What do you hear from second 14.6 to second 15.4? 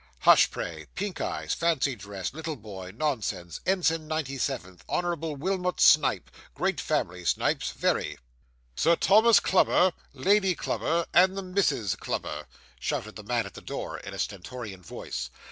voice.